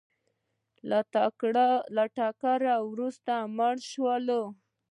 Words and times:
له 1.93 2.05
ټکر 2.17 2.61
وروسته 2.89 3.33
مړه 3.57 3.83
شول 3.91 4.27